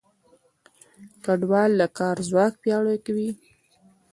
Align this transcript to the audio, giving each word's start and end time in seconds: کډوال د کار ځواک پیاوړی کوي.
کډوال 1.25 1.71
د 1.81 1.83
کار 1.97 2.17
ځواک 2.29 2.53
پیاوړی 2.61 2.97
کوي. 3.05 3.29